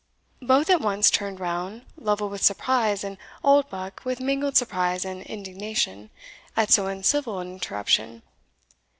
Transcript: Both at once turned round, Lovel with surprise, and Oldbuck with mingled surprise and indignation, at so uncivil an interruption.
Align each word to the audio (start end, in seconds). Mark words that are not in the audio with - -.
Both 0.41 0.71
at 0.71 0.81
once 0.81 1.11
turned 1.11 1.39
round, 1.39 1.83
Lovel 1.95 2.27
with 2.27 2.41
surprise, 2.41 3.03
and 3.03 3.19
Oldbuck 3.43 4.03
with 4.03 4.19
mingled 4.19 4.57
surprise 4.57 5.05
and 5.05 5.21
indignation, 5.21 6.09
at 6.57 6.71
so 6.71 6.87
uncivil 6.87 7.37
an 7.37 7.51
interruption. 7.51 8.23